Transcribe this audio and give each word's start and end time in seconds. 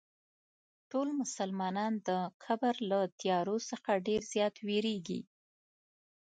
ټول 0.91 1.07
مسلمانان 1.21 1.93
د 2.07 2.09
قبر 2.43 2.73
له 2.89 2.99
تیارو 3.21 3.57
څخه 3.69 3.91
ډېر 4.07 4.21
زیات 4.33 4.55
وېرېږي. 4.67 5.21